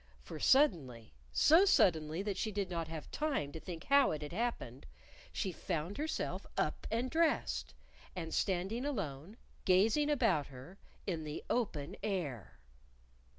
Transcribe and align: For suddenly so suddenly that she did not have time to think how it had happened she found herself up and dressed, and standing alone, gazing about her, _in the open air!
For 0.23 0.39
suddenly 0.39 1.13
so 1.31 1.63
suddenly 1.63 2.23
that 2.23 2.35
she 2.35 2.51
did 2.51 2.71
not 2.71 2.87
have 2.87 3.11
time 3.11 3.51
to 3.51 3.59
think 3.59 3.83
how 3.83 4.09
it 4.09 4.23
had 4.23 4.33
happened 4.33 4.87
she 5.31 5.51
found 5.51 5.99
herself 5.99 6.47
up 6.57 6.87
and 6.89 7.07
dressed, 7.11 7.75
and 8.15 8.33
standing 8.33 8.83
alone, 8.83 9.37
gazing 9.63 10.09
about 10.09 10.47
her, 10.47 10.79
_in 11.07 11.23
the 11.23 11.43
open 11.51 11.95
air! 12.01 12.57